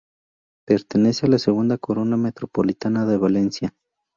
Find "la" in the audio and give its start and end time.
1.29-1.37